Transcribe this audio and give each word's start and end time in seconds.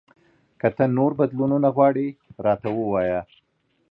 که 0.59 0.67
ته 0.75 0.85
نور 0.97 1.11
بدلونونه 1.19 1.69
غواړې، 1.75 2.07
راته 2.45 2.69
ووایه! 2.77 3.21